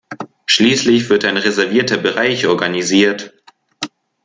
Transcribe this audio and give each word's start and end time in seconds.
Schließlich 0.47 1.09
wird 1.11 1.25
ein 1.25 1.37
reservierter 1.37 1.97
Bereich 1.99 2.47
organisiert. 2.47 3.33